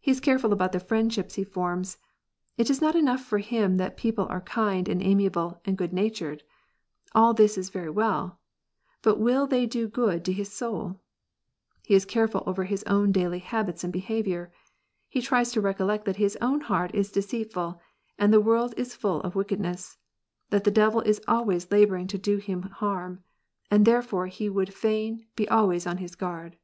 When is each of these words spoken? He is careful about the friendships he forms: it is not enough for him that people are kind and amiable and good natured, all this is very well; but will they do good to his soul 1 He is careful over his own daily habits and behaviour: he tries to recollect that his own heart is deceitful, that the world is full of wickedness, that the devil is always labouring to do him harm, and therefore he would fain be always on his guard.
He 0.00 0.10
is 0.10 0.18
careful 0.18 0.52
about 0.52 0.72
the 0.72 0.80
friendships 0.80 1.36
he 1.36 1.44
forms: 1.44 1.96
it 2.56 2.68
is 2.68 2.80
not 2.80 2.96
enough 2.96 3.20
for 3.24 3.38
him 3.38 3.76
that 3.76 3.96
people 3.96 4.26
are 4.28 4.40
kind 4.40 4.88
and 4.88 5.00
amiable 5.00 5.60
and 5.64 5.78
good 5.78 5.92
natured, 5.92 6.42
all 7.14 7.32
this 7.32 7.56
is 7.56 7.70
very 7.70 7.88
well; 7.90 8.40
but 9.02 9.20
will 9.20 9.46
they 9.46 9.66
do 9.66 9.86
good 9.88 10.24
to 10.24 10.32
his 10.32 10.52
soul 10.52 10.84
1 10.86 10.98
He 11.84 11.94
is 11.94 12.04
careful 12.04 12.42
over 12.44 12.64
his 12.64 12.82
own 12.88 13.12
daily 13.12 13.38
habits 13.38 13.84
and 13.84 13.92
behaviour: 13.92 14.50
he 15.08 15.20
tries 15.22 15.52
to 15.52 15.60
recollect 15.60 16.06
that 16.06 16.16
his 16.16 16.36
own 16.40 16.62
heart 16.62 16.92
is 16.92 17.12
deceitful, 17.12 17.80
that 18.18 18.30
the 18.32 18.40
world 18.40 18.74
is 18.76 18.96
full 18.96 19.20
of 19.20 19.36
wickedness, 19.36 19.96
that 20.50 20.64
the 20.64 20.72
devil 20.72 21.02
is 21.02 21.20
always 21.28 21.70
labouring 21.70 22.08
to 22.08 22.18
do 22.18 22.38
him 22.38 22.62
harm, 22.62 23.22
and 23.70 23.84
therefore 23.86 24.26
he 24.26 24.48
would 24.48 24.74
fain 24.74 25.24
be 25.36 25.48
always 25.48 25.86
on 25.86 25.98
his 25.98 26.16
guard. 26.16 26.56